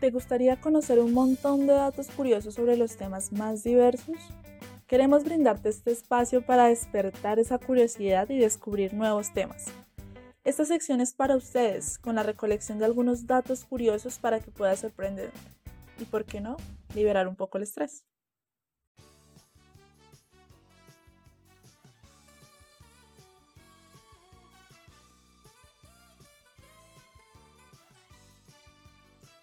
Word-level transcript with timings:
¿Te 0.00 0.12
gustaría 0.12 0.60
conocer 0.60 1.00
un 1.00 1.12
montón 1.12 1.66
de 1.66 1.72
datos 1.72 2.06
curiosos 2.06 2.54
sobre 2.54 2.76
los 2.76 2.96
temas 2.96 3.32
más 3.32 3.64
diversos? 3.64 4.16
Queremos 4.86 5.24
brindarte 5.24 5.70
este 5.70 5.90
espacio 5.90 6.46
para 6.46 6.66
despertar 6.66 7.40
esa 7.40 7.58
curiosidad 7.58 8.30
y 8.30 8.38
descubrir 8.38 8.94
nuevos 8.94 9.34
temas. 9.34 9.66
Esta 10.44 10.64
sección 10.64 11.00
es 11.00 11.14
para 11.14 11.34
ustedes, 11.34 11.98
con 11.98 12.14
la 12.14 12.22
recolección 12.22 12.78
de 12.78 12.84
algunos 12.84 13.26
datos 13.26 13.64
curiosos 13.64 14.20
para 14.20 14.38
que 14.38 14.52
puedas 14.52 14.78
sorprender 14.78 15.32
y, 15.98 16.04
por 16.04 16.24
qué 16.24 16.40
no, 16.40 16.58
liberar 16.94 17.26
un 17.26 17.34
poco 17.34 17.58
el 17.58 17.64
estrés. 17.64 18.04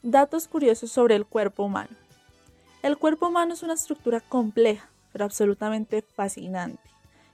Datos 0.07 0.47
curiosos 0.47 0.91
sobre 0.91 1.15
el 1.15 1.25
cuerpo 1.25 1.64
humano. 1.64 1.89
El 2.83 2.96
cuerpo 2.96 3.27
humano 3.27 3.55
es 3.55 3.63
una 3.63 3.73
estructura 3.73 4.19
compleja, 4.19 4.87
pero 5.11 5.25
absolutamente 5.25 6.04
fascinante. 6.04 6.79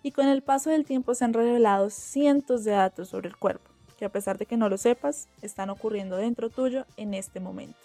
Y 0.03 0.11
con 0.13 0.29
el 0.29 0.41
paso 0.41 0.69
del 0.69 0.85
tiempo 0.85 1.13
se 1.13 1.25
han 1.25 1.33
revelado 1.33 1.89
cientos 1.89 2.63
de 2.63 2.71
datos 2.71 3.09
sobre 3.09 3.27
el 3.27 3.35
cuerpo, 3.35 3.69
que 3.99 4.05
a 4.05 4.09
pesar 4.09 4.37
de 4.37 4.45
que 4.45 4.55
no 4.55 4.69
lo 4.69 4.77
sepas, 4.77 5.27
están 5.41 5.69
ocurriendo 5.69 6.15
dentro 6.15 6.49
tuyo 6.49 6.85
en 6.95 7.13
este 7.13 7.41
momento. 7.41 7.77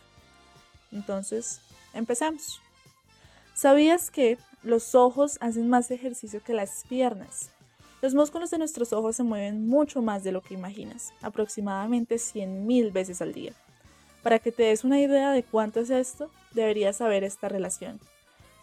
Entonces, 0.92 1.60
empezamos. 1.92 2.60
¿Sabías 3.55 4.12
que 4.12 4.38
los 4.62 4.94
ojos 4.94 5.36
hacen 5.41 5.68
más 5.68 5.91
ejercicio 5.91 6.44
que 6.44 6.55
las 6.55 6.84
piernas? 6.88 7.50
Los 8.02 8.14
músculos 8.14 8.50
de 8.50 8.58
nuestros 8.58 8.92
ojos 8.92 9.16
se 9.16 9.24
mueven 9.24 9.66
mucho 9.66 10.00
más 10.00 10.22
de 10.22 10.30
lo 10.30 10.42
que 10.42 10.55
imaginas, 10.55 11.12
aproximadamente 11.22 12.20
100.000 12.20 12.92
veces 12.92 13.20
al 13.20 13.32
día. 13.32 13.52
Para 14.26 14.40
que 14.40 14.50
te 14.50 14.64
des 14.64 14.82
una 14.82 14.98
idea 14.98 15.30
de 15.30 15.44
cuánto 15.44 15.78
es 15.78 15.88
esto, 15.88 16.32
deberías 16.50 16.96
saber 16.96 17.22
esta 17.22 17.48
relación. 17.48 18.00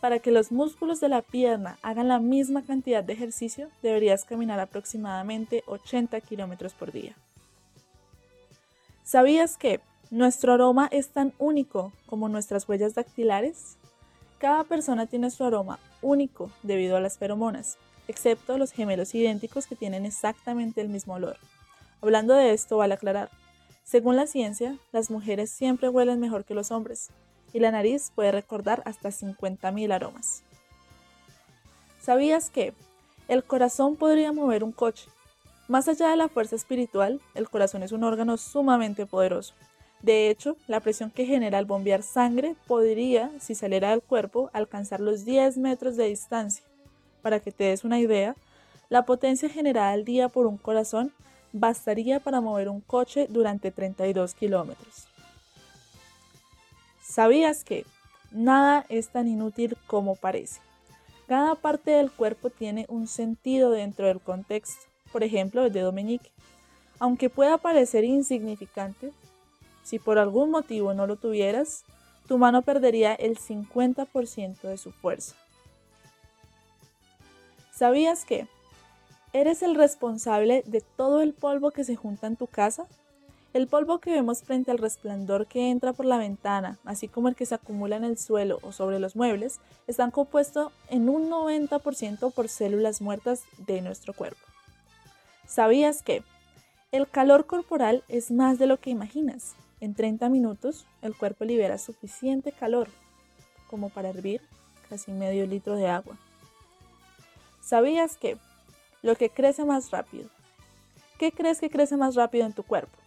Para 0.02 0.20
que 0.20 0.30
los 0.30 0.52
músculos 0.52 1.00
de 1.00 1.08
la 1.08 1.22
pierna 1.22 1.78
hagan 1.81 2.09
la 2.09 2.20
misma 2.20 2.66
cantidad 2.66 3.02
de 3.02 3.14
ejercicio, 3.14 3.70
deberías 3.81 4.25
caminar 4.25 4.59
aproximadamente 4.59 5.64
80 5.67 6.20
kilómetros 6.20 6.73
por 6.73 6.92
día. 6.92 7.16
¿Sabías 9.05 9.55
que 9.55 9.80
nuestro 10.11 10.52
aroma 10.52 10.89
es 10.92 11.08
tan 11.14 11.31
único 11.38 11.94
como 12.08 12.27
nuestras 12.27 12.67
huellas 12.67 12.94
dactilares? 12.94 13.77
Cada 14.39 14.66
persona 14.66 15.05
tiene 15.05 15.31
su 15.31 15.45
aroma 15.45 15.80
único 16.02 16.52
debido 16.61 16.98
a 16.98 17.00
las 17.00 17.17
feromonas, 17.17 17.77
excepto 18.09 18.58
los 18.58 18.73
gemelos 18.73 19.16
idénticos 19.16 19.66
que 19.66 19.77
tienen 19.77 20.05
exactamente 20.05 20.81
el 20.81 20.89
mismo 20.89 21.14
olor. 21.14 21.38
Hablando 22.02 22.33
de 22.33 22.52
esto, 22.52 22.75
vale 22.75 22.95
aclarar, 22.95 23.30
según 23.84 24.16
la 24.16 24.28
ciencia, 24.28 24.78
las 24.92 25.12
mujeres 25.12 25.50
siempre 25.50 25.89
huelen 25.89 26.20
mejor 26.20 26.45
que 26.45 26.53
los 26.53 26.72
hombres, 26.72 27.09
y 27.53 27.59
la 27.59 27.72
nariz 27.72 28.12
puede 28.16 28.31
recordar 28.31 28.81
hasta 28.86 29.09
50.000 29.09 29.94
aromas. 29.94 30.44
¿Sabías 32.02 32.50
que 32.50 32.73
el 33.28 33.44
corazón 33.44 33.95
podría 33.95 34.31
mover 34.31 34.64
un 34.64 34.72
coche? 34.72 35.08
Más 35.67 35.88
allá 35.88 36.09
de 36.09 36.17
la 36.17 36.28
fuerza 36.28 36.56
espiritual, 36.56 37.22
el 37.36 37.50
corazón 37.50 37.84
es 37.84 37.92
un 37.92 38.04
órgano 38.04 38.38
sumamente 38.38 39.06
poderoso. 39.06 39.54
De 40.02 40.30
hecho, 40.30 40.58
la 40.67 40.81
presión 40.81 41.11
que 41.11 41.26
genera 41.26 41.58
al 41.58 41.66
bombear 41.66 42.04
sangre 42.04 42.56
podría, 42.67 43.31
si 43.39 43.56
saliera 43.56 43.92
del 43.92 44.02
cuerpo, 44.02 44.50
alcanzar 44.52 45.00
los 45.00 45.23
10 45.23 45.58
metros 45.59 45.95
de 45.95 46.09
distancia. 46.09 46.66
Para 47.22 47.39
que 47.39 47.54
te 47.54 47.64
des 47.64 47.86
una 47.86 48.00
idea, 48.00 48.36
la 48.89 49.06
potencia 49.06 49.48
generada 49.48 49.92
al 49.92 50.04
día 50.04 50.28
por 50.28 50.45
un 50.45 50.58
corazón 50.58 51.14
bastaría 51.54 52.20
para 52.20 52.42
mover 52.42 52.68
un 52.68 52.82
coche 52.82 53.28
durante 53.30 53.72
32 53.72 54.34
kilómetros. 54.34 55.08
¿Sabías 57.02 57.64
que 57.64 57.86
nada 58.32 58.86
es 58.90 59.10
tan 59.10 59.28
inútil 59.28 59.78
como 59.88 60.16
parece? 60.16 60.60
Cada 61.28 61.56
parte 61.56 61.92
del 61.92 62.12
cuerpo 62.12 62.50
tiene 62.50 62.86
un 62.90 63.08
sentido 63.08 63.72
dentro 63.72 64.08
del 64.08 64.20
contexto, 64.20 64.82
por 65.11 65.23
ejemplo 65.23 65.64
el 65.64 65.72
dedo 65.72 65.92
meñique. 65.92 66.32
Aunque 67.00 67.30
pueda 67.30 67.58
parecer 67.58 68.04
insignificante, 68.04 69.14
si 69.83 70.00
por 70.00 70.17
algún 70.17 70.50
motivo 70.50 70.94
no 70.94 71.06
lo 71.08 71.16
tuvieras, 71.16 71.83
tu 72.27 72.38
mano 72.38 72.61
perdería 72.61 73.14
el 73.14 73.38
50% 73.38 74.61
de 74.61 74.77
su 74.77 74.92
fuerza. 74.92 75.36
¿Sabías 77.73 78.26
que 78.26 78.48
¿Eres 79.36 79.64
el 79.64 79.73
responsable 79.73 80.64
de 80.67 80.82
todo 80.82 81.23
el 81.23 81.33
polvo 81.33 81.71
que 81.71 81.83
se 81.83 81.95
junta 81.95 82.27
en 82.27 82.36
tu 82.36 82.45
casa? 82.45 82.86
El 83.54 83.67
polvo 83.67 83.98
que 83.98 84.11
vemos 84.11 84.44
frente 84.44 84.70
al 84.70 84.77
resplandor 84.77 85.48
que 85.48 85.71
entra 85.71 85.92
por 85.92 86.05
la 86.05 86.20
ventana, 86.20 86.77
así 86.86 87.08
como 87.08 87.30
el 87.30 87.36
que 87.36 87.48
se 87.48 87.55
acumula 87.55 87.95
en 87.95 88.04
el 88.04 88.20
suelo 88.20 88.60
o 88.61 88.71
sobre 88.71 88.99
los 88.99 89.16
muebles, 89.16 89.60
están 89.88 90.11
compuestos 90.11 90.71
en 90.88 91.10
un 91.10 91.32
90% 91.32 92.32
por 92.32 92.48
células 92.48 93.02
muertas 93.02 93.42
de 93.58 93.82
nuestro 93.82 94.14
cuerpo. 94.14 94.39
¿Sabías 95.48 96.04
que 96.04 96.21
el 96.92 97.10
calor 97.10 97.48
corporal 97.48 98.04
es 98.10 98.30
más 98.30 98.60
de 98.60 98.67
lo 98.67 98.80
que 98.80 98.92
imaginas? 98.92 99.55
En 99.80 99.95
30 99.95 100.30
minutos 100.30 100.86
el 101.02 101.17
cuerpo 101.17 101.44
libera 101.44 101.80
suficiente 101.80 102.52
calor 102.52 102.88
como 103.67 103.89
para 103.89 104.10
hervir 104.10 104.42
casi 104.89 105.11
medio 105.11 105.48
litro 105.48 105.76
de 105.76 105.88
agua. 105.88 106.20
¿Sabías 107.61 108.15
que 108.15 108.38
lo 109.03 109.15
que 109.15 109.30
crece 109.30 109.64
más 109.65 109.91
rápido. 109.91 110.30
¿Qué 111.19 111.31
crees 111.31 111.59
que 111.59 111.69
crece 111.69 111.95
más 111.95 112.15
rápido 112.15 112.45
en 112.47 112.53
tu 112.53 112.64
cuerpo? 112.64 112.97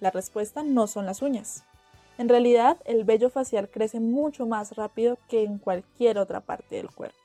La 0.00 0.10
respuesta 0.10 0.62
no 0.62 0.86
son 0.86 1.06
las 1.06 1.22
uñas. 1.22 1.64
En 2.18 2.28
realidad, 2.28 2.76
el 2.84 3.04
vello 3.04 3.30
facial 3.30 3.70
crece 3.70 4.00
mucho 4.00 4.46
más 4.46 4.76
rápido 4.76 5.16
que 5.28 5.44
en 5.44 5.58
cualquier 5.58 6.18
otra 6.18 6.40
parte 6.40 6.76
del 6.76 6.90
cuerpo. 6.90 7.18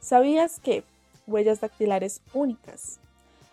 ¿Sabías 0.00 0.60
que 0.60 0.84
huellas 1.26 1.60
dactilares 1.60 2.20
únicas? 2.34 2.98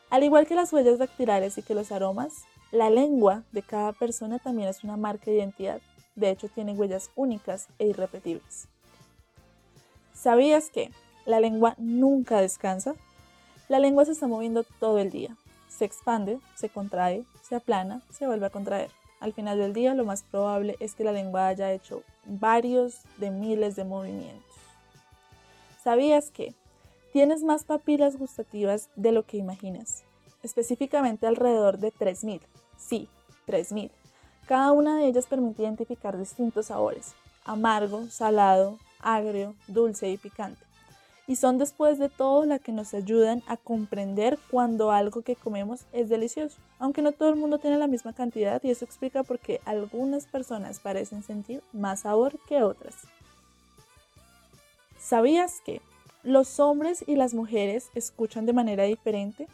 Al 0.09 0.23
igual 0.23 0.47
que 0.47 0.56
las 0.56 0.73
huellas 0.73 1.00
dactilares 1.00 1.57
y 1.57 1.62
que 1.62 1.75
los 1.75 1.91
aromas, 1.91 2.44
la 2.72 2.89
lengua 2.89 3.44
de 3.51 3.62
cada 3.62 3.94
persona 3.94 4.39
también 4.39 4.68
es 4.68 4.83
una 4.83 4.97
marca 4.97 5.25
de 5.25 5.38
identidad. 5.38 5.81
De 6.16 6.29
hecho, 6.29 6.50
tiene 6.50 6.73
huellas 6.73 7.12
únicas 7.16 7.68
e 7.79 7.88
irrepetibles. 7.88 8.68
¿Sabías 10.13 10.69
que 10.69 10.91
la 11.26 11.40
lengua 11.40 11.76
nunca 11.78 12.42
descansa. 12.42 12.96
La 13.68 13.80
lengua 13.80 14.06
se 14.06 14.12
está 14.12 14.28
moviendo 14.28 14.64
todo 14.80 15.00
el 15.00 15.12
día. 15.12 15.36
Se 15.70 15.86
expande, 15.86 16.40
se 16.56 16.70
contrae, 16.70 17.24
se 17.42 17.56
aplana, 17.56 18.02
se 18.12 18.28
vuelve 18.28 18.46
a 18.46 18.50
contraer. 18.50 18.92
Al 19.20 19.34
final 19.34 19.60
del 19.60 19.74
día 19.74 19.94
lo 19.94 20.04
más 20.04 20.24
probable 20.24 20.76
es 20.80 20.96
que 20.96 21.04
la 21.04 21.12
lengua 21.12 21.48
haya 21.48 21.72
hecho 21.72 22.04
varios 22.26 23.02
de 23.18 23.30
miles 23.30 23.76
de 23.76 23.84
movimientos. 23.84 24.56
¿Sabías 25.84 26.31
que 26.31 26.54
tienes 27.14 27.44
más 27.44 27.64
papilas 27.64 28.18
gustativas 28.18 28.90
de 28.96 29.12
lo 29.12 29.24
que 29.24 29.38
imaginas? 29.38 30.04
Específicamente 30.44 31.28
alrededor 31.28 31.78
de 31.78 31.94
3.000. 31.94 32.42
Sí, 32.78 33.08
3.000. 33.48 33.92
Cada 34.48 34.72
una 34.72 34.98
de 34.98 35.06
ellas 35.06 35.28
permite 35.28 35.62
identificar 35.62 36.18
distintos 36.18 36.68
sabores. 36.68 37.14
Amargo, 37.46 38.08
salado, 38.08 38.80
agrio, 39.00 39.56
dulce 39.68 40.10
y 40.10 40.18
picante 40.18 40.71
y 41.31 41.38
son 41.38 41.58
después 41.58 41.97
de 41.97 42.09
todo 42.09 42.46
las 42.46 42.59
que 42.59 42.74
nos 42.74 42.94
ayudan 42.94 43.42
a 43.47 43.56
comprender 43.56 44.38
cuando 44.50 44.92
algo 44.92 45.22
que 45.22 45.38
comemos 45.38 45.86
es 45.94 46.09
delicioso, 46.09 46.58
aunque 46.78 47.02
no 47.02 47.14
todo 47.14 47.30
el 47.30 47.38
mundo 47.38 47.58
tiene 47.58 47.78
la 47.78 47.88
misma 47.88 48.12
cantidad 48.12 48.62
y 48.66 48.69
eso 48.69 48.84
explica 48.84 49.24
por 49.24 49.40
qué 49.40 49.62
algunas 49.64 50.25
personas 50.25 50.81
parecen 50.81 51.24
sentir 51.24 51.64
más 51.72 52.02
sabor 52.02 52.38
que 52.50 52.64
otras. 52.64 52.96
¿Sabías 55.00 55.62
que 55.62 55.80
los 56.22 56.59
hombres 56.59 57.02
y 57.08 57.16
las 57.16 57.34
mujeres 57.34 57.92
escuchan 57.96 58.46
de 58.46 58.52
manera 58.52 58.84
diferente? 58.84 59.48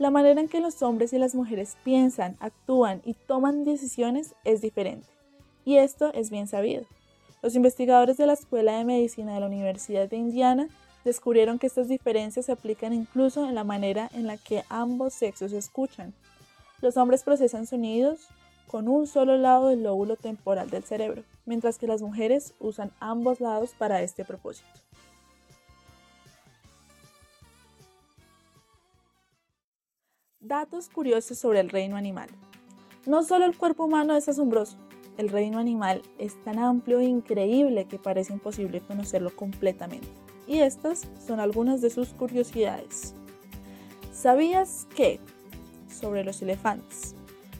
La 0.00 0.10
manera 0.10 0.40
en 0.40 0.48
que 0.48 0.58
los 0.58 0.82
hombres 0.82 1.12
y 1.12 1.18
las 1.18 1.36
mujeres 1.36 1.76
piensan, 1.84 2.36
actúan 2.40 3.02
y 3.04 3.14
toman 3.14 3.62
decisiones 3.62 4.34
es 4.42 4.62
diferente. 4.62 5.06
Y 5.64 5.76
esto 5.76 6.12
es 6.12 6.30
bien 6.30 6.48
sabido. 6.48 6.82
Los 7.40 7.54
investigadores 7.54 8.16
de 8.16 8.26
la 8.26 8.32
Escuela 8.32 8.78
de 8.78 8.84
Medicina 8.84 9.34
de 9.34 9.40
la 9.40 9.46
Universidad 9.46 10.08
de 10.08 10.16
Indiana 10.16 10.68
descubrieron 11.04 11.58
que 11.58 11.66
estas 11.66 11.88
diferencias 11.88 12.46
se 12.46 12.52
aplican 12.52 12.92
incluso 12.92 13.46
en 13.46 13.54
la 13.54 13.64
manera 13.64 14.10
en 14.14 14.26
la 14.26 14.36
que 14.36 14.64
ambos 14.68 15.14
sexos 15.14 15.52
escuchan. 15.52 16.14
Los 16.80 16.96
hombres 16.96 17.22
procesan 17.22 17.66
sonidos 17.66 18.28
con 18.66 18.88
un 18.88 19.06
solo 19.06 19.36
lado 19.36 19.68
del 19.68 19.82
lóbulo 19.82 20.16
temporal 20.16 20.70
del 20.70 20.84
cerebro, 20.84 21.22
mientras 21.44 21.78
que 21.78 21.86
las 21.86 22.02
mujeres 22.02 22.54
usan 22.58 22.90
ambos 22.98 23.40
lados 23.40 23.70
para 23.78 24.02
este 24.02 24.24
propósito. 24.24 24.68
Datos 30.40 30.88
curiosos 30.88 31.38
sobre 31.38 31.60
el 31.60 31.70
reino 31.70 31.96
animal. 31.96 32.28
No 33.06 33.22
solo 33.22 33.44
el 33.44 33.56
cuerpo 33.56 33.84
humano 33.84 34.14
es 34.16 34.28
asombroso, 34.28 34.76
el 35.16 35.28
reino 35.28 35.58
animal 35.58 36.02
es 36.18 36.42
tan 36.42 36.58
amplio 36.58 36.98
e 36.98 37.04
increíble 37.04 37.86
que 37.86 37.98
parece 37.98 38.32
imposible 38.32 38.80
conocerlo 38.80 39.34
completamente 39.34 40.23
y 40.46 40.60
estas 40.60 41.08
son 41.26 41.40
algunas 41.40 41.80
de 41.80 41.90
sus 41.90 42.10
curiosidades. 42.10 43.14
¿Sabías 44.12 44.86
que 44.94 45.20
sobre 45.88 46.24
los 46.24 46.40
elefantes? 46.42 47.14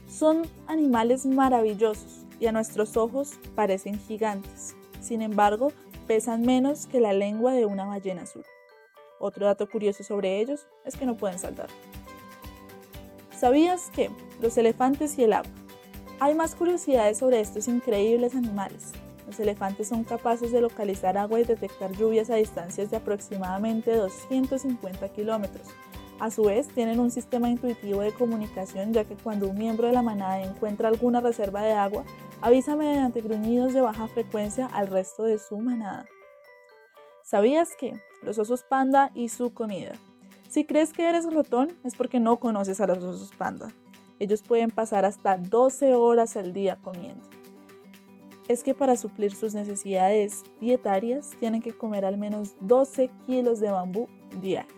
Son 0.07 0.43
animales 0.67 1.25
maravillosos 1.25 2.25
y 2.39 2.47
a 2.47 2.51
nuestros 2.51 2.95
ojos 2.97 3.33
parecen 3.55 3.99
gigantes. 3.99 4.75
Sin 5.01 5.21
embargo, 5.21 5.71
pesan 6.07 6.41
menos 6.43 6.85
que 6.85 6.99
la 6.99 7.13
lengua 7.13 7.53
de 7.53 7.65
una 7.65 7.85
ballena 7.85 8.23
azul. 8.23 8.45
Otro 9.19 9.45
dato 9.45 9.69
curioso 9.69 10.03
sobre 10.03 10.39
ellos 10.39 10.67
es 10.85 10.95
que 10.95 11.05
no 11.05 11.17
pueden 11.17 11.39
saltar. 11.39 11.67
¿Sabías 13.37 13.89
que 13.93 14.09
los 14.41 14.57
elefantes 14.57 15.17
y 15.17 15.23
el 15.23 15.33
agua? 15.33 15.51
Hay 16.19 16.35
más 16.35 16.55
curiosidades 16.55 17.17
sobre 17.17 17.41
estos 17.41 17.67
increíbles 17.67 18.35
animales. 18.35 18.93
Los 19.25 19.39
elefantes 19.39 19.87
son 19.87 20.03
capaces 20.03 20.51
de 20.51 20.61
localizar 20.61 21.17
agua 21.17 21.39
y 21.39 21.43
detectar 21.43 21.91
lluvias 21.93 22.29
a 22.29 22.35
distancias 22.35 22.91
de 22.91 22.97
aproximadamente 22.97 23.95
250 23.95 25.09
kilómetros. 25.09 25.67
A 26.19 26.31
su 26.31 26.43
vez, 26.43 26.67
tienen 26.69 26.99
un 26.99 27.11
sistema 27.11 27.49
intuitivo 27.49 28.01
de 28.01 28.13
comunicación 28.13 28.93
ya 28.93 29.03
que 29.03 29.15
cuando 29.15 29.49
un 29.49 29.57
miembro 29.57 29.87
de 29.87 29.93
la 29.93 30.01
manada 30.01 30.41
encuentra 30.41 30.87
alguna 30.87 31.19
reserva 31.19 31.61
de 31.63 31.73
agua, 31.73 32.05
avisa 32.41 32.75
mediante 32.75 33.21
gruñidos 33.21 33.73
de 33.73 33.81
baja 33.81 34.07
frecuencia 34.07 34.67
al 34.67 34.87
resto 34.87 35.23
de 35.23 35.39
su 35.39 35.57
manada. 35.57 36.05
¿Sabías 37.23 37.69
que 37.77 37.99
los 38.21 38.37
osos 38.37 38.63
panda 38.63 39.11
y 39.15 39.29
su 39.29 39.53
comida? 39.53 39.93
Si 40.47 40.65
crees 40.65 40.93
que 40.93 41.09
eres 41.09 41.25
glotón 41.25 41.75
es 41.83 41.95
porque 41.95 42.19
no 42.19 42.37
conoces 42.37 42.79
a 42.79 42.87
los 42.87 42.99
osos 42.99 43.31
panda. 43.35 43.73
Ellos 44.19 44.43
pueden 44.43 44.69
pasar 44.69 45.03
hasta 45.03 45.35
12 45.35 45.95
horas 45.95 46.37
al 46.37 46.53
día 46.53 46.77
comiendo 46.81 47.27
es 48.47 48.63
que 48.63 48.73
para 48.73 48.95
suplir 48.95 49.33
sus 49.33 49.53
necesidades 49.53 50.43
dietarias 50.59 51.31
tienen 51.39 51.61
que 51.61 51.73
comer 51.73 52.05
al 52.05 52.17
menos 52.17 52.55
12 52.61 53.09
kilos 53.25 53.59
de 53.59 53.71
bambú 53.71 54.07
diarios. 54.41 54.73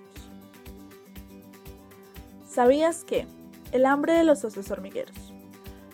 ¿Sabías 2.49 3.03
que 3.03 3.27
el 3.71 3.85
hambre 3.85 4.13
de 4.13 4.23
los 4.23 4.43
osos 4.43 4.71
hormigueros? 4.71 5.33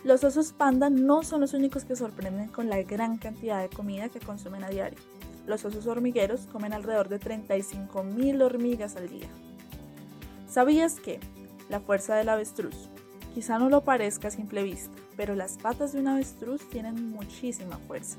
Los 0.03 0.23
osos 0.23 0.53
panda 0.53 0.89
no 0.89 1.23
son 1.23 1.41
los 1.41 1.53
únicos 1.53 1.85
que 1.85 1.95
sorprenden 1.95 2.49
con 2.49 2.69
la 2.69 2.81
gran 2.83 3.17
cantidad 3.17 3.61
de 3.61 3.69
comida 3.69 4.09
que 4.09 4.19
consumen 4.19 4.63
a 4.63 4.69
diario. 4.69 4.99
Los 5.47 5.65
osos 5.65 5.87
hormigueros 5.87 6.47
comen 6.51 6.73
alrededor 6.73 7.09
de 7.09 7.19
35.000 7.19 8.41
hormigas 8.43 8.95
al 8.95 9.09
día. 9.09 9.27
¿Sabías 10.47 10.99
que 10.99 11.19
la 11.69 11.79
fuerza 11.79 12.15
del 12.15 12.29
avestruz 12.29 12.89
quizá 13.33 13.57
no 13.59 13.69
lo 13.69 13.83
parezca 13.83 14.27
a 14.27 14.31
simple 14.31 14.63
vista, 14.63 14.95
pero 15.15 15.36
las 15.36 15.57
patas 15.57 15.94
de 15.94 16.00
un 16.00 16.07
avestruz 16.07 16.68
tienen 16.69 17.12
muchísima 17.12 17.77
fuerza. 17.88 18.18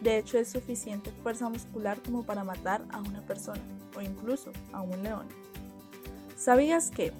De 0.00 0.18
hecho, 0.18 0.38
es 0.38 0.48
suficiente 0.48 1.10
fuerza 1.22 1.48
muscular 1.48 1.98
como 2.02 2.24
para 2.24 2.44
matar 2.44 2.84
a 2.90 3.00
una 3.00 3.22
persona 3.22 3.62
o 3.96 4.00
incluso 4.00 4.52
a 4.72 4.82
un 4.82 5.02
león. 5.02 5.26
¿Sabías 6.36 6.90
que 6.90 7.12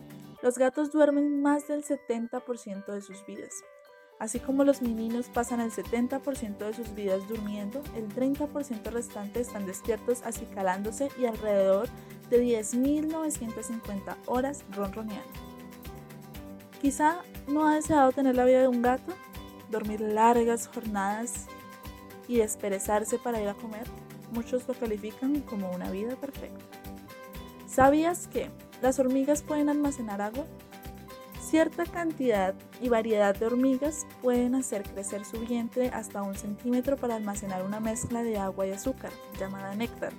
los 0.42 0.58
gatos 0.58 0.92
duermen 0.92 1.40
más 1.40 1.66
del 1.68 1.84
70% 1.84 2.86
de 2.86 3.00
sus 3.00 3.24
vidas? 3.26 3.54
Así 4.18 4.40
como 4.40 4.64
los 4.64 4.80
meninos 4.80 5.28
pasan 5.28 5.60
el 5.60 5.70
70% 5.70 6.58
de 6.58 6.74
sus 6.74 6.94
vidas 6.94 7.26
durmiendo, 7.28 7.82
el 7.96 8.08
30% 8.08 8.90
restante 8.90 9.40
están 9.40 9.66
despiertos 9.66 10.22
acicalándose 10.22 11.10
y 11.18 11.26
alrededor 11.26 11.88
de 12.30 12.42
10.950 12.42 14.16
horas 14.26 14.64
ronroneando. 14.74 15.28
Quizá 16.80 17.18
no 17.48 17.66
ha 17.66 17.74
deseado 17.74 18.12
tener 18.12 18.34
la 18.34 18.44
vida 18.44 18.60
de 18.60 18.68
un 18.68 18.82
gato, 18.82 19.12
dormir 19.70 20.00
largas 20.00 20.68
jornadas 20.68 21.46
y 22.28 22.38
desperezarse 22.38 23.18
para 23.18 23.40
ir 23.40 23.48
a 23.48 23.54
comer. 23.54 23.86
Muchos 24.32 24.66
lo 24.66 24.74
califican 24.74 25.40
como 25.40 25.70
una 25.70 25.90
vida 25.90 26.16
perfecta. 26.16 26.64
¿Sabías 27.66 28.26
que 28.28 28.50
las 28.82 28.98
hormigas 28.98 29.42
pueden 29.42 29.68
almacenar 29.68 30.20
agua? 30.20 30.44
Cierta 31.40 31.84
cantidad 31.84 32.54
y 32.80 32.88
variedad 32.88 33.36
de 33.36 33.46
hormigas 33.46 34.06
pueden 34.20 34.56
hacer 34.56 34.82
crecer 34.82 35.24
su 35.24 35.38
vientre 35.38 35.90
hasta 35.90 36.22
un 36.22 36.34
centímetro 36.34 36.96
para 36.96 37.14
almacenar 37.14 37.64
una 37.64 37.78
mezcla 37.78 38.24
de 38.24 38.36
agua 38.38 38.66
y 38.66 38.72
azúcar, 38.72 39.12
llamada 39.38 39.74
néctar, 39.76 40.12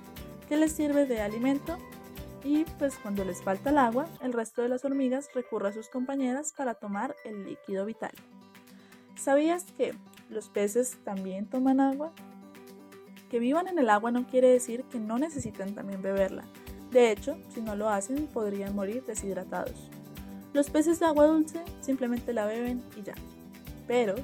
que 0.48 0.56
les 0.56 0.72
sirve 0.72 1.04
de 1.04 1.20
alimento 1.20 1.76
y 2.44 2.64
pues 2.78 2.96
cuando 2.98 3.24
les 3.24 3.42
falta 3.42 3.70
el 3.70 3.78
agua, 3.78 4.06
el 4.22 4.32
resto 4.32 4.62
de 4.62 4.68
las 4.68 4.84
hormigas 4.84 5.28
recurre 5.34 5.68
a 5.68 5.72
sus 5.72 5.88
compañeras 5.88 6.52
para 6.56 6.74
tomar 6.74 7.14
el 7.24 7.44
líquido 7.44 7.84
vital. 7.84 8.12
¿Sabías 9.16 9.64
que 9.76 9.94
los 10.30 10.48
peces 10.48 10.96
también 11.04 11.46
toman 11.46 11.80
agua? 11.80 12.12
Que 13.30 13.38
vivan 13.38 13.68
en 13.68 13.78
el 13.78 13.90
agua 13.90 14.10
no 14.10 14.26
quiere 14.26 14.48
decir 14.48 14.84
que 14.84 14.98
no 14.98 15.18
necesiten 15.18 15.74
también 15.74 16.00
beberla. 16.00 16.44
De 16.90 17.10
hecho, 17.10 17.36
si 17.52 17.60
no 17.60 17.76
lo 17.76 17.88
hacen, 17.88 18.26
podrían 18.28 18.74
morir 18.74 19.04
deshidratados. 19.04 19.90
Los 20.54 20.70
peces 20.70 21.00
de 21.00 21.06
agua 21.06 21.26
dulce 21.26 21.62
simplemente 21.80 22.32
la 22.32 22.46
beben 22.46 22.82
y 22.96 23.02
ya. 23.02 23.14
Pero 23.86 24.14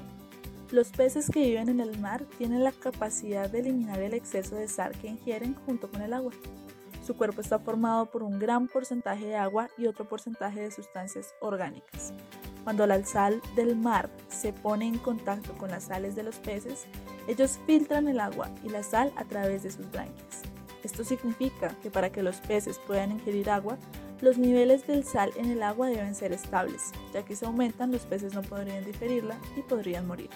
los 0.71 0.89
peces 0.89 1.29
que 1.29 1.41
viven 1.41 1.69
en 1.69 1.79
el 1.79 1.99
mar 1.99 2.25
tienen 2.37 2.63
la 2.63 2.71
capacidad 2.71 3.49
de 3.49 3.59
eliminar 3.59 3.99
el 3.99 4.13
exceso 4.13 4.55
de 4.55 4.67
sal 4.67 4.93
que 4.99 5.07
ingieren 5.07 5.53
junto 5.65 5.89
con 5.91 6.01
el 6.01 6.13
agua. 6.13 6.31
Su 7.05 7.15
cuerpo 7.15 7.41
está 7.41 7.59
formado 7.59 8.07
por 8.07 8.23
un 8.23 8.39
gran 8.39 8.67
porcentaje 8.67 9.27
de 9.27 9.35
agua 9.35 9.69
y 9.77 9.85
otro 9.85 10.09
porcentaje 10.09 10.61
de 10.61 10.71
sustancias 10.71 11.35
orgánicas. 11.39 12.13
Cuando 12.63 12.87
la 12.87 13.05
sal 13.05 13.43
del 13.55 13.75
mar 13.75 14.09
se 14.27 14.53
pone 14.53 14.87
en 14.87 14.97
contacto 14.97 15.53
con 15.53 15.69
las 15.69 15.83
sales 15.83 16.15
de 16.15 16.23
los 16.23 16.37
peces, 16.37 16.87
ellos 17.27 17.59
filtran 17.67 18.07
el 18.07 18.19
agua 18.19 18.49
y 18.63 18.69
la 18.69 18.81
sal 18.81 19.13
a 19.17 19.23
través 19.23 19.61
de 19.61 19.69
sus 19.69 19.91
branquias. 19.91 20.41
Esto 20.83 21.03
significa 21.03 21.69
que 21.83 21.91
para 21.91 22.11
que 22.11 22.23
los 22.23 22.37
peces 22.37 22.79
puedan 22.79 23.11
ingerir 23.11 23.51
agua, 23.51 23.77
los 24.19 24.39
niveles 24.39 24.87
del 24.87 25.03
sal 25.03 25.31
en 25.35 25.51
el 25.51 25.61
agua 25.61 25.89
deben 25.89 26.15
ser 26.15 26.33
estables, 26.33 26.91
ya 27.13 27.23
que 27.23 27.35
si 27.35 27.45
aumentan 27.45 27.91
los 27.91 28.07
peces 28.07 28.33
no 28.33 28.41
podrían 28.41 28.83
digerirla 28.83 29.37
y 29.55 29.61
podrían 29.61 30.07
morir. 30.07 30.31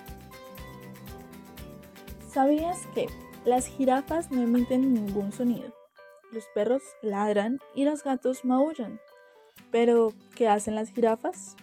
¿Sabías 2.32 2.78
que 2.94 3.08
las 3.44 3.66
jirafas 3.66 4.30
no 4.30 4.44
emiten 4.44 4.94
ningún 4.94 5.32
sonido? 5.32 5.79
Los 6.32 6.46
perros 6.54 6.82
ladran 7.02 7.60
y 7.76 7.86
los 7.86 8.04
gatos 8.04 8.46
maullan. 8.46 9.00
Pero, 9.72 10.14
¿qué 10.36 10.48
hacen 10.48 10.76
las 10.76 10.90
jirafas? 10.90 11.56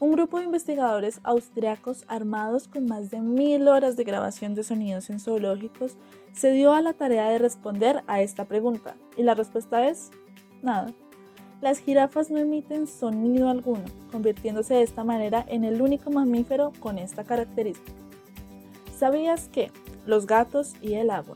Un 0.00 0.12
grupo 0.12 0.38
de 0.38 0.44
investigadores 0.44 1.20
austriacos 1.24 2.04
armados 2.06 2.68
con 2.68 2.86
más 2.86 3.10
de 3.10 3.20
mil 3.20 3.66
horas 3.66 3.96
de 3.96 4.04
grabación 4.04 4.54
de 4.54 4.62
sonidos 4.62 5.10
en 5.10 5.18
zoológicos 5.18 5.96
se 6.32 6.52
dio 6.52 6.72
a 6.72 6.82
la 6.82 6.92
tarea 6.92 7.28
de 7.30 7.38
responder 7.38 8.04
a 8.06 8.20
esta 8.20 8.44
pregunta. 8.44 8.94
Y 9.16 9.24
la 9.24 9.34
respuesta 9.34 9.88
es 9.88 10.10
nada. 10.62 10.92
Las 11.60 11.80
jirafas 11.80 12.30
no 12.30 12.38
emiten 12.38 12.86
sonido 12.86 13.48
alguno, 13.48 13.84
convirtiéndose 14.12 14.74
de 14.74 14.82
esta 14.82 15.02
manera 15.02 15.44
en 15.48 15.64
el 15.64 15.82
único 15.82 16.10
mamífero 16.10 16.72
con 16.78 16.98
esta 16.98 17.24
característica. 17.24 17.98
¿Sabías 18.96 19.48
que 19.48 19.72
los 20.06 20.26
gatos 20.26 20.74
y 20.80 20.94
el 20.94 21.10
agua 21.10 21.34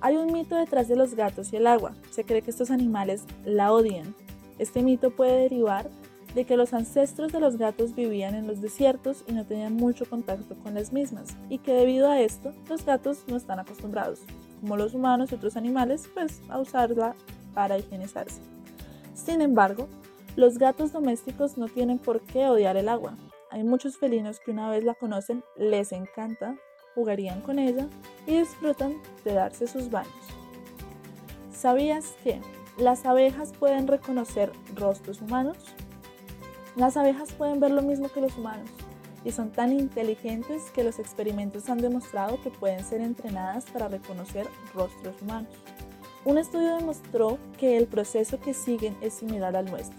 hay 0.00 0.16
un 0.16 0.32
mito 0.32 0.56
detrás 0.56 0.88
de 0.88 0.96
los 0.96 1.14
gatos 1.14 1.52
y 1.52 1.56
el 1.56 1.66
agua. 1.66 1.94
Se 2.10 2.24
cree 2.24 2.42
que 2.42 2.50
estos 2.50 2.70
animales 2.70 3.24
la 3.44 3.72
odian. 3.72 4.14
Este 4.58 4.82
mito 4.82 5.10
puede 5.10 5.42
derivar 5.42 5.88
de 6.34 6.44
que 6.44 6.56
los 6.56 6.72
ancestros 6.74 7.32
de 7.32 7.40
los 7.40 7.56
gatos 7.56 7.94
vivían 7.94 8.34
en 8.34 8.46
los 8.46 8.60
desiertos 8.60 9.24
y 9.26 9.32
no 9.32 9.44
tenían 9.44 9.74
mucho 9.74 10.04
contacto 10.08 10.54
con 10.62 10.74
las 10.74 10.92
mismas, 10.92 11.36
y 11.48 11.58
que 11.58 11.72
debido 11.72 12.08
a 12.08 12.20
esto 12.20 12.52
los 12.68 12.84
gatos 12.84 13.24
no 13.26 13.36
están 13.36 13.58
acostumbrados, 13.58 14.20
como 14.60 14.76
los 14.76 14.94
humanos 14.94 15.32
y 15.32 15.34
otros 15.34 15.56
animales, 15.56 16.08
pues 16.14 16.40
a 16.48 16.60
usarla 16.60 17.14
para 17.52 17.78
higienizarse. 17.78 18.40
Sin 19.14 19.40
embargo, 19.40 19.88
los 20.36 20.58
gatos 20.58 20.92
domésticos 20.92 21.58
no 21.58 21.66
tienen 21.66 21.98
por 21.98 22.20
qué 22.20 22.46
odiar 22.46 22.76
el 22.76 22.88
agua. 22.88 23.16
Hay 23.50 23.64
muchos 23.64 23.96
felinos 23.96 24.38
que 24.38 24.52
una 24.52 24.70
vez 24.70 24.84
la 24.84 24.94
conocen 24.94 25.42
les 25.56 25.90
encanta 25.90 26.56
jugarían 26.94 27.40
con 27.40 27.58
ella 27.58 27.86
y 28.26 28.38
disfrutan 28.38 28.94
de 29.24 29.34
darse 29.34 29.66
sus 29.66 29.90
baños. 29.90 30.12
¿Sabías 31.52 32.14
que 32.24 32.40
las 32.78 33.04
abejas 33.04 33.52
pueden 33.52 33.86
reconocer 33.86 34.52
rostros 34.74 35.20
humanos? 35.20 35.56
Las 36.76 36.96
abejas 36.96 37.32
pueden 37.32 37.60
ver 37.60 37.72
lo 37.72 37.82
mismo 37.82 38.08
que 38.08 38.20
los 38.20 38.36
humanos 38.36 38.70
y 39.24 39.32
son 39.32 39.50
tan 39.50 39.72
inteligentes 39.72 40.70
que 40.70 40.84
los 40.84 40.98
experimentos 40.98 41.68
han 41.68 41.78
demostrado 41.78 42.40
que 42.42 42.50
pueden 42.50 42.84
ser 42.84 43.00
entrenadas 43.00 43.66
para 43.66 43.88
reconocer 43.88 44.46
rostros 44.74 45.20
humanos. 45.20 45.52
Un 46.24 46.38
estudio 46.38 46.76
demostró 46.76 47.38
que 47.58 47.76
el 47.76 47.86
proceso 47.86 48.40
que 48.40 48.54
siguen 48.54 48.96
es 49.00 49.14
similar 49.14 49.56
al 49.56 49.70
nuestro. 49.70 49.98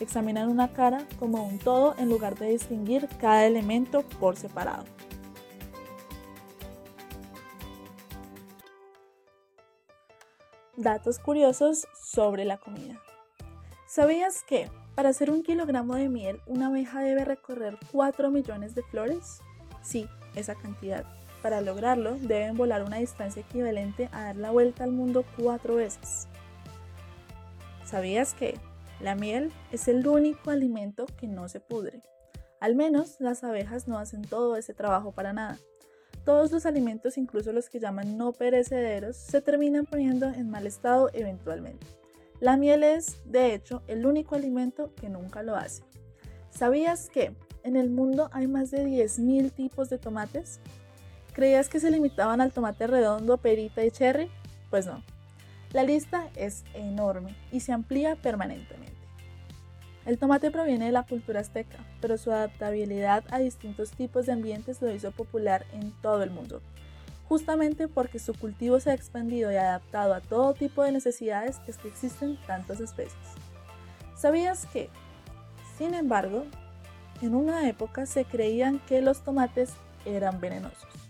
Examinan 0.00 0.48
una 0.48 0.72
cara 0.72 1.06
como 1.18 1.46
un 1.46 1.58
todo 1.58 1.94
en 1.98 2.08
lugar 2.08 2.38
de 2.38 2.50
distinguir 2.50 3.08
cada 3.20 3.46
elemento 3.46 4.02
por 4.18 4.36
separado. 4.36 4.84
Datos 10.82 11.20
curiosos 11.20 11.86
sobre 11.94 12.44
la 12.44 12.58
comida. 12.58 13.00
¿Sabías 13.86 14.42
que 14.42 14.68
para 14.96 15.10
hacer 15.10 15.30
un 15.30 15.44
kilogramo 15.44 15.94
de 15.94 16.08
miel 16.08 16.40
una 16.44 16.66
abeja 16.66 17.00
debe 17.02 17.24
recorrer 17.24 17.78
4 17.92 18.32
millones 18.32 18.74
de 18.74 18.82
flores? 18.82 19.42
Sí, 19.80 20.08
esa 20.34 20.56
cantidad. 20.56 21.04
Para 21.40 21.60
lograrlo 21.60 22.16
deben 22.16 22.56
volar 22.56 22.82
una 22.82 22.96
distancia 22.96 23.42
equivalente 23.42 24.08
a 24.10 24.24
dar 24.24 24.36
la 24.36 24.50
vuelta 24.50 24.82
al 24.82 24.90
mundo 24.90 25.24
cuatro 25.38 25.76
veces. 25.76 26.26
¿Sabías 27.84 28.34
que 28.34 28.58
la 28.98 29.14
miel 29.14 29.52
es 29.70 29.86
el 29.86 30.04
único 30.04 30.50
alimento 30.50 31.06
que 31.16 31.28
no 31.28 31.48
se 31.48 31.60
pudre? 31.60 32.00
Al 32.58 32.74
menos 32.74 33.20
las 33.20 33.44
abejas 33.44 33.86
no 33.86 33.98
hacen 33.98 34.22
todo 34.22 34.56
ese 34.56 34.74
trabajo 34.74 35.12
para 35.12 35.32
nada. 35.32 35.58
Todos 36.24 36.52
los 36.52 36.66
alimentos, 36.66 37.18
incluso 37.18 37.52
los 37.52 37.68
que 37.68 37.80
llaman 37.80 38.16
no 38.16 38.32
perecederos, 38.32 39.16
se 39.16 39.40
terminan 39.40 39.86
poniendo 39.86 40.26
en 40.26 40.50
mal 40.50 40.66
estado 40.66 41.10
eventualmente. 41.12 41.86
La 42.38 42.56
miel 42.56 42.84
es, 42.84 43.20
de 43.24 43.54
hecho, 43.54 43.82
el 43.88 44.06
único 44.06 44.34
alimento 44.34 44.92
que 44.94 45.08
nunca 45.08 45.42
lo 45.42 45.56
hace. 45.56 45.82
¿Sabías 46.50 47.08
que 47.08 47.34
en 47.64 47.76
el 47.76 47.90
mundo 47.90 48.30
hay 48.32 48.46
más 48.46 48.70
de 48.70 48.84
10.000 48.84 49.52
tipos 49.52 49.88
de 49.90 49.98
tomates? 49.98 50.60
¿Creías 51.32 51.68
que 51.68 51.80
se 51.80 51.90
limitaban 51.90 52.40
al 52.40 52.52
tomate 52.52 52.86
redondo, 52.86 53.38
perita 53.38 53.84
y 53.84 53.90
cherry? 53.90 54.30
Pues 54.70 54.86
no. 54.86 55.02
La 55.72 55.82
lista 55.82 56.28
es 56.36 56.64
enorme 56.74 57.34
y 57.50 57.60
se 57.60 57.72
amplía 57.72 58.16
permanentemente. 58.16 58.91
El 60.04 60.18
tomate 60.18 60.50
proviene 60.50 60.86
de 60.86 60.92
la 60.92 61.04
cultura 61.04 61.40
azteca, 61.40 61.78
pero 62.00 62.18
su 62.18 62.32
adaptabilidad 62.32 63.22
a 63.30 63.38
distintos 63.38 63.92
tipos 63.92 64.26
de 64.26 64.32
ambientes 64.32 64.82
lo 64.82 64.92
hizo 64.92 65.12
popular 65.12 65.64
en 65.72 65.92
todo 66.02 66.24
el 66.24 66.30
mundo, 66.30 66.60
justamente 67.28 67.86
porque 67.86 68.18
su 68.18 68.34
cultivo 68.34 68.80
se 68.80 68.90
ha 68.90 68.94
expandido 68.94 69.52
y 69.52 69.56
adaptado 69.56 70.14
a 70.14 70.20
todo 70.20 70.54
tipo 70.54 70.82
de 70.82 70.90
necesidades 70.90 71.60
es 71.68 71.78
que 71.78 71.88
existen 71.88 72.36
tantas 72.48 72.80
especies. 72.80 73.14
¿Sabías 74.16 74.66
que, 74.66 74.90
sin 75.78 75.94
embargo, 75.94 76.46
en 77.20 77.36
una 77.36 77.68
época 77.68 78.06
se 78.06 78.24
creían 78.24 78.80
que 78.80 79.02
los 79.02 79.22
tomates 79.22 79.72
eran 80.04 80.40
venenosos? 80.40 81.01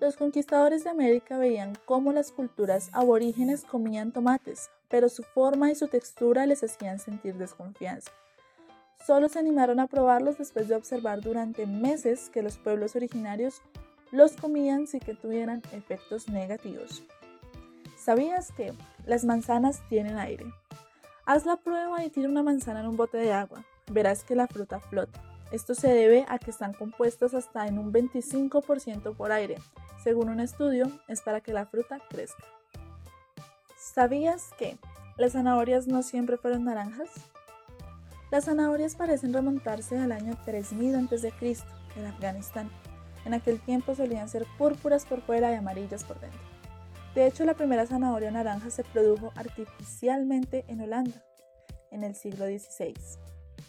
Los 0.00 0.16
conquistadores 0.16 0.82
de 0.82 0.88
América 0.88 1.36
veían 1.36 1.74
cómo 1.84 2.14
las 2.14 2.32
culturas 2.32 2.88
aborígenes 2.94 3.64
comían 3.64 4.12
tomates, 4.12 4.70
pero 4.88 5.10
su 5.10 5.22
forma 5.22 5.70
y 5.70 5.74
su 5.74 5.88
textura 5.88 6.46
les 6.46 6.64
hacían 6.64 6.98
sentir 6.98 7.34
desconfianza. 7.34 8.10
Solo 9.06 9.28
se 9.28 9.38
animaron 9.38 9.78
a 9.78 9.88
probarlos 9.88 10.38
después 10.38 10.68
de 10.68 10.74
observar 10.74 11.20
durante 11.20 11.66
meses 11.66 12.30
que 12.30 12.42
los 12.42 12.56
pueblos 12.56 12.96
originarios 12.96 13.60
los 14.10 14.32
comían 14.32 14.86
sin 14.86 15.00
que 15.00 15.14
tuvieran 15.14 15.60
efectos 15.72 16.30
negativos. 16.30 17.02
¿Sabías 17.98 18.52
que 18.52 18.72
las 19.04 19.26
manzanas 19.26 19.86
tienen 19.90 20.16
aire? 20.16 20.46
Haz 21.26 21.44
la 21.44 21.56
prueba 21.56 22.02
y 22.02 22.08
tira 22.08 22.30
una 22.30 22.42
manzana 22.42 22.80
en 22.80 22.86
un 22.86 22.96
bote 22.96 23.18
de 23.18 23.34
agua. 23.34 23.66
Verás 23.92 24.24
que 24.24 24.34
la 24.34 24.46
fruta 24.46 24.80
flota. 24.80 25.29
Esto 25.52 25.74
se 25.74 25.88
debe 25.88 26.26
a 26.28 26.38
que 26.38 26.50
están 26.50 26.72
compuestas 26.72 27.34
hasta 27.34 27.66
en 27.66 27.78
un 27.78 27.92
25% 27.92 29.16
por 29.16 29.32
aire. 29.32 29.56
Según 30.02 30.28
un 30.28 30.40
estudio, 30.40 30.90
es 31.08 31.22
para 31.22 31.40
que 31.40 31.52
la 31.52 31.66
fruta 31.66 31.98
crezca. 32.08 32.44
¿Sabías 33.76 34.50
que 34.58 34.78
las 35.16 35.32
zanahorias 35.32 35.86
no 35.88 36.02
siempre 36.02 36.36
fueron 36.36 36.64
naranjas? 36.64 37.10
Las 38.30 38.44
zanahorias 38.44 38.94
parecen 38.94 39.32
remontarse 39.32 39.98
al 39.98 40.12
año 40.12 40.38
3000 40.44 40.94
a.C. 40.94 41.32
en 41.96 42.06
Afganistán. 42.06 42.70
En 43.24 43.34
aquel 43.34 43.60
tiempo 43.60 43.94
solían 43.94 44.28
ser 44.28 44.46
púrpuras 44.56 45.04
por 45.04 45.20
fuera 45.20 45.50
y 45.52 45.56
amarillas 45.56 46.04
por 46.04 46.20
dentro. 46.20 46.40
De 47.14 47.26
hecho, 47.26 47.44
la 47.44 47.54
primera 47.54 47.86
zanahoria 47.86 48.30
naranja 48.30 48.70
se 48.70 48.84
produjo 48.84 49.32
artificialmente 49.34 50.64
en 50.68 50.80
Holanda 50.80 51.24
en 51.90 52.04
el 52.04 52.14
siglo 52.14 52.46
XVI, 52.46 52.94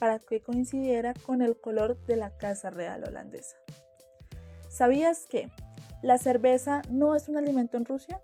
para 0.01 0.17
que 0.17 0.41
coincidiera 0.41 1.13
con 1.27 1.43
el 1.43 1.55
color 1.55 1.95
de 2.07 2.15
la 2.15 2.35
Casa 2.35 2.71
Real 2.71 3.03
holandesa. 3.03 3.55
¿Sabías 4.67 5.27
que 5.29 5.51
la 6.01 6.17
cerveza 6.17 6.81
no 6.89 7.15
es 7.15 7.29
un 7.29 7.37
alimento 7.37 7.77
en 7.77 7.85
Rusia? 7.85 8.19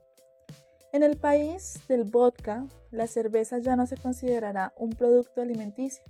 En 0.91 1.03
el 1.03 1.17
país 1.17 1.79
del 1.87 2.03
vodka, 2.03 2.65
la 2.89 3.05
cerveza 3.05 3.59
ya 3.59 3.75
no 3.75 3.85
se 3.85 3.95
considerará 3.95 4.73
un 4.75 4.89
producto 4.89 5.43
alimenticio. 5.43 6.03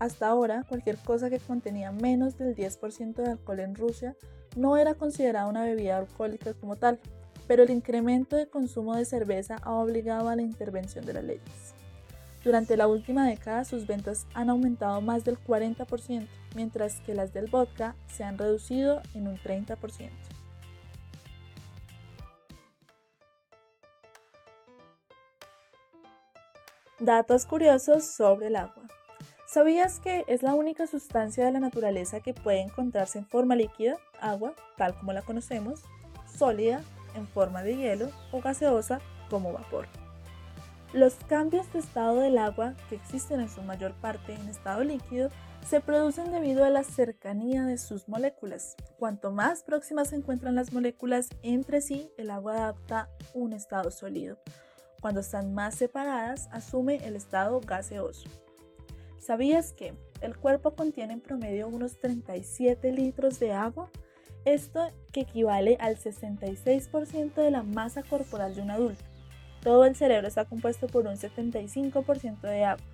Hasta 0.00 0.26
ahora, 0.26 0.64
cualquier 0.68 0.96
cosa 0.96 1.30
que 1.30 1.38
contenía 1.38 1.92
menos 1.92 2.36
del 2.36 2.56
10% 2.56 3.14
de 3.14 3.30
alcohol 3.30 3.60
en 3.60 3.76
Rusia 3.76 4.16
no 4.56 4.76
era 4.76 4.94
considerada 4.94 5.46
una 5.46 5.62
bebida 5.62 5.98
alcohólica 5.98 6.52
como 6.54 6.74
tal, 6.74 6.98
pero 7.46 7.62
el 7.62 7.70
incremento 7.70 8.34
de 8.34 8.48
consumo 8.48 8.96
de 8.96 9.04
cerveza 9.04 9.54
ha 9.62 9.74
obligado 9.74 10.28
a 10.30 10.34
la 10.34 10.42
intervención 10.42 11.06
de 11.06 11.12
las 11.12 11.22
leyes. 11.22 11.76
Durante 12.46 12.76
la 12.76 12.86
última 12.86 13.26
década 13.26 13.64
sus 13.64 13.88
ventas 13.88 14.24
han 14.32 14.50
aumentado 14.50 15.00
más 15.00 15.24
del 15.24 15.36
40%, 15.36 16.28
mientras 16.54 17.00
que 17.00 17.12
las 17.12 17.32
del 17.32 17.50
vodka 17.50 17.96
se 18.06 18.22
han 18.22 18.38
reducido 18.38 19.02
en 19.14 19.26
un 19.26 19.36
30%. 19.36 20.10
Datos 27.00 27.46
curiosos 27.46 28.04
sobre 28.04 28.46
el 28.46 28.54
agua. 28.54 28.84
¿Sabías 29.48 29.98
que 29.98 30.24
es 30.28 30.44
la 30.44 30.54
única 30.54 30.86
sustancia 30.86 31.44
de 31.44 31.50
la 31.50 31.58
naturaleza 31.58 32.20
que 32.20 32.32
puede 32.32 32.60
encontrarse 32.60 33.18
en 33.18 33.26
forma 33.26 33.56
líquida, 33.56 33.96
agua, 34.20 34.54
tal 34.76 34.96
como 34.96 35.12
la 35.12 35.22
conocemos, 35.22 35.82
sólida, 36.32 36.80
en 37.16 37.26
forma 37.26 37.64
de 37.64 37.76
hielo 37.76 38.08
o 38.30 38.40
gaseosa, 38.40 39.00
como 39.28 39.52
vapor? 39.52 39.88
Los 40.96 41.16
cambios 41.28 41.70
de 41.74 41.80
estado 41.80 42.20
del 42.20 42.38
agua, 42.38 42.72
que 42.88 42.94
existen 42.94 43.40
en 43.40 43.50
su 43.50 43.60
mayor 43.60 43.92
parte 44.00 44.32
en 44.32 44.48
estado 44.48 44.82
líquido, 44.82 45.28
se 45.62 45.82
producen 45.82 46.32
debido 46.32 46.64
a 46.64 46.70
la 46.70 46.84
cercanía 46.84 47.64
de 47.64 47.76
sus 47.76 48.08
moléculas. 48.08 48.76
Cuanto 48.98 49.30
más 49.30 49.62
próximas 49.62 50.08
se 50.08 50.16
encuentran 50.16 50.54
las 50.54 50.72
moléculas 50.72 51.28
entre 51.42 51.82
sí, 51.82 52.10
el 52.16 52.30
agua 52.30 52.54
adapta 52.54 53.10
un 53.34 53.52
estado 53.52 53.90
sólido. 53.90 54.38
Cuando 55.02 55.20
están 55.20 55.52
más 55.52 55.74
separadas, 55.74 56.48
asume 56.50 56.96
el 57.06 57.14
estado 57.14 57.60
gaseoso. 57.60 58.30
¿Sabías 59.18 59.74
que 59.74 59.92
el 60.22 60.34
cuerpo 60.38 60.76
contiene 60.76 61.12
en 61.12 61.20
promedio 61.20 61.68
unos 61.68 62.00
37 62.00 62.90
litros 62.92 63.38
de 63.38 63.52
agua? 63.52 63.90
Esto 64.46 64.88
que 65.12 65.20
equivale 65.20 65.76
al 65.78 65.98
66% 65.98 67.34
de 67.34 67.50
la 67.50 67.62
masa 67.62 68.02
corporal 68.02 68.54
de 68.54 68.62
un 68.62 68.70
adulto. 68.70 69.04
Todo 69.66 69.84
el 69.84 69.96
cerebro 69.96 70.28
está 70.28 70.44
compuesto 70.44 70.86
por 70.86 71.08
un 71.08 71.16
75% 71.16 72.40
de 72.42 72.62
agua, 72.62 72.84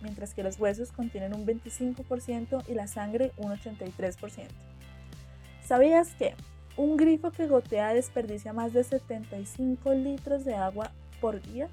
mientras 0.00 0.32
que 0.32 0.42
los 0.42 0.58
huesos 0.58 0.90
contienen 0.90 1.34
un 1.34 1.44
25% 1.44 2.64
y 2.68 2.72
la 2.72 2.86
sangre 2.86 3.32
un 3.36 3.52
83%. 3.52 4.46
¿Sabías 5.62 6.14
que 6.14 6.34
un 6.78 6.96
grifo 6.96 7.32
que 7.32 7.48
gotea 7.48 7.92
desperdicia 7.92 8.54
más 8.54 8.72
de 8.72 8.82
75 8.82 9.92
litros 9.92 10.46
de 10.46 10.54
agua 10.54 10.90
por 11.20 11.42
día. 11.42 11.68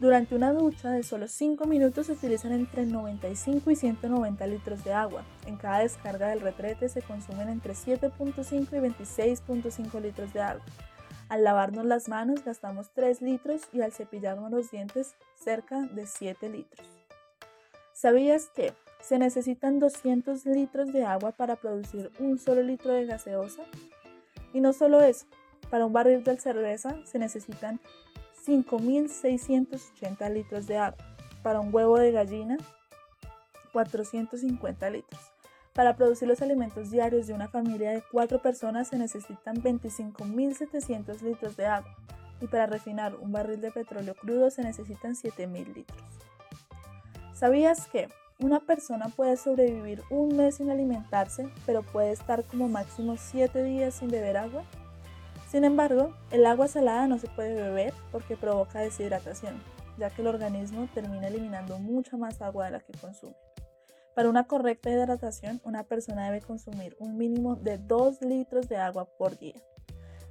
Durante 0.00 0.34
una 0.34 0.52
ducha 0.52 0.90
de 0.90 1.04
solo 1.04 1.28
5 1.28 1.64
minutos 1.66 2.06
se 2.06 2.14
utilizan 2.14 2.50
entre 2.50 2.86
95 2.86 3.70
y 3.70 3.76
190 3.76 4.46
litros 4.48 4.82
de 4.82 4.94
agua. 4.94 5.22
En 5.46 5.58
cada 5.58 5.78
descarga 5.78 6.26
del 6.26 6.40
retrete 6.40 6.88
se 6.88 7.02
consumen 7.02 7.48
entre 7.50 7.74
7.5 7.74 8.72
y 8.72 9.04
26.5 9.06 10.02
litros 10.02 10.32
de 10.32 10.40
agua. 10.40 10.64
Al 11.28 11.44
lavarnos 11.44 11.84
las 11.84 12.08
manos 12.08 12.42
gastamos 12.44 12.90
3 12.94 13.20
litros 13.20 13.62
y 13.72 13.82
al 13.82 13.92
cepillarnos 13.92 14.50
los 14.50 14.70
dientes 14.70 15.14
cerca 15.34 15.82
de 15.82 16.06
7 16.06 16.48
litros. 16.48 16.88
¿Sabías 17.92 18.48
que 18.48 18.72
se 19.02 19.18
necesitan 19.18 19.78
200 19.78 20.46
litros 20.46 20.92
de 20.92 21.04
agua 21.04 21.32
para 21.32 21.56
producir 21.56 22.10
un 22.18 22.38
solo 22.38 22.62
litro 22.62 22.92
de 22.92 23.04
gaseosa? 23.06 23.64
Y 24.54 24.60
no 24.60 24.72
solo 24.72 25.02
eso, 25.02 25.26
para 25.68 25.84
un 25.84 25.92
barril 25.92 26.24
de 26.24 26.38
cerveza 26.38 26.96
se 27.04 27.18
necesitan 27.18 27.78
5.680 28.46 30.32
litros 30.32 30.66
de 30.66 30.78
agua. 30.78 31.04
Para 31.42 31.60
un 31.60 31.74
huevo 31.74 31.98
de 31.98 32.12
gallina, 32.12 32.56
450 33.72 34.90
litros. 34.90 35.20
Para 35.78 35.94
producir 35.94 36.26
los 36.26 36.42
alimentos 36.42 36.90
diarios 36.90 37.28
de 37.28 37.34
una 37.34 37.46
familia 37.46 37.92
de 37.92 38.02
4 38.10 38.42
personas 38.42 38.88
se 38.88 38.98
necesitan 38.98 39.62
25.700 39.62 41.20
litros 41.20 41.56
de 41.56 41.66
agua. 41.66 41.94
Y 42.40 42.48
para 42.48 42.66
refinar 42.66 43.14
un 43.14 43.30
barril 43.30 43.60
de 43.60 43.70
petróleo 43.70 44.16
crudo 44.16 44.50
se 44.50 44.62
necesitan 44.62 45.14
7.000 45.14 45.72
litros. 45.72 46.02
¿Sabías 47.32 47.86
que 47.86 48.08
una 48.40 48.58
persona 48.58 49.08
puede 49.10 49.36
sobrevivir 49.36 50.02
un 50.10 50.36
mes 50.36 50.56
sin 50.56 50.68
alimentarse, 50.68 51.48
pero 51.64 51.84
puede 51.84 52.10
estar 52.10 52.42
como 52.42 52.66
máximo 52.66 53.16
7 53.16 53.62
días 53.62 53.94
sin 53.94 54.08
beber 54.08 54.36
agua? 54.36 54.64
Sin 55.48 55.62
embargo, 55.62 56.12
el 56.32 56.44
agua 56.46 56.66
salada 56.66 57.06
no 57.06 57.18
se 57.20 57.28
puede 57.28 57.54
beber 57.54 57.94
porque 58.10 58.36
provoca 58.36 58.80
deshidratación, 58.80 59.62
ya 59.96 60.10
que 60.10 60.22
el 60.22 60.26
organismo 60.26 60.88
termina 60.92 61.28
eliminando 61.28 61.78
mucha 61.78 62.16
más 62.16 62.42
agua 62.42 62.64
de 62.64 62.72
la 62.72 62.80
que 62.80 62.98
consume. 62.98 63.36
Para 64.18 64.30
una 64.30 64.48
correcta 64.48 64.90
hidratación, 64.90 65.60
una 65.62 65.84
persona 65.84 66.26
debe 66.26 66.40
consumir 66.40 66.96
un 66.98 67.16
mínimo 67.16 67.54
de 67.54 67.78
2 67.78 68.20
litros 68.22 68.68
de 68.68 68.76
agua 68.76 69.04
por 69.04 69.38
día. 69.38 69.54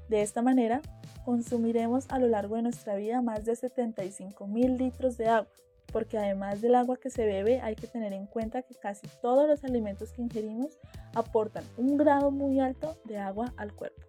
De 0.10 0.22
esta 0.22 0.42
manera, 0.42 0.82
consumiremos 1.24 2.06
a 2.10 2.20
lo 2.20 2.28
largo 2.28 2.58
de 2.58 2.64
nuestra 2.64 2.98
vida 2.98 3.22
más 3.22 3.46
de 3.46 3.56
75 3.56 4.46
mil 4.46 4.76
litros 4.76 5.16
de 5.16 5.30
agua, 5.30 5.48
porque 5.94 6.18
además 6.18 6.60
del 6.60 6.76
agua 6.76 6.98
que 6.98 7.10
se 7.10 7.26
bebe 7.26 7.62
hay 7.62 7.76
que 7.76 7.88
tener 7.88 8.12
en 8.12 8.26
cuenta 8.26 8.62
que 8.62 8.76
casi 8.76 9.08
todos 9.22 9.48
los 9.48 9.64
alimentos 9.64 10.12
que 10.12 10.22
ingerimos 10.22 10.78
aportan 11.16 11.64
un 11.78 11.96
grado 11.96 12.30
muy 12.30 12.60
alto 12.60 12.98
de 13.06 13.20
agua 13.20 13.54
al 13.56 13.72
cuerpo. 13.72 14.07